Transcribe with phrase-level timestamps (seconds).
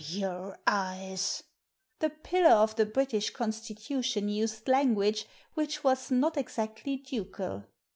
[0.01, 1.43] *• your eyes!"
[1.99, 7.65] The pillar of the British Constitution used language which was not exactly ducal.